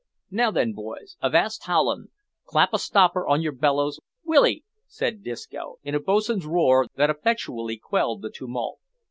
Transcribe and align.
"Now, 0.31 0.49
then, 0.49 0.73
boys, 0.73 1.15
avast 1.21 1.65
howlin'. 1.65 2.07
Clap 2.45 2.73
a 2.73 2.79
stopper 2.79 3.27
on 3.27 3.43
your 3.43 3.51
bellows, 3.51 3.99
will 4.23 4.47
'ee?" 4.47 4.63
said 4.87 5.21
Disco, 5.23 5.77
in 5.83 5.93
a 5.93 5.99
boatswain's 5.99 6.47
roar, 6.47 6.87
that 6.95 7.11
effectually 7.11 7.77
quelled 7.77 8.23
the 8.23 8.31
tumult. 8.31 8.79